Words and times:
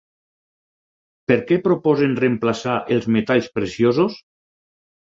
Per 1.31 1.37
què 1.51 1.59
proposen 1.69 2.17
reemplaçar 2.23 2.81
els 2.97 3.09
metalls 3.19 3.53
preciosos? 3.61 4.23